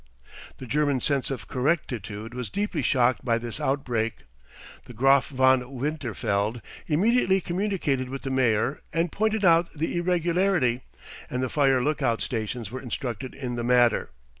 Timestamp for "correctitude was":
1.47-2.49